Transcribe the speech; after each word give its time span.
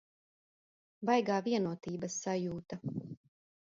Baigā 1.09 1.37
vienotības 1.49 2.17
sajūta. 2.25 2.81